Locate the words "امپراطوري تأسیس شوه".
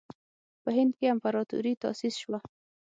1.13-2.39